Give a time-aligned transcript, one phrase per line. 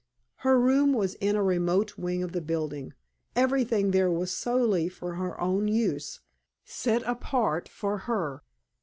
[0.37, 2.93] Her room was in a remote wing of the building.
[3.35, 6.21] Everything there was solely for her own use,
[6.65, 8.41] set apart for her.